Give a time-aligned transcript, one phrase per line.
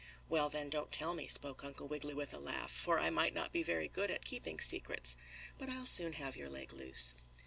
[0.27, 3.51] "Well, then, don't tell me," spoke Uncle Wiggily with a laugh, "for I might not
[3.53, 5.15] be very good at keeping secrets.
[5.59, 7.13] But I'll soon have your leg loose."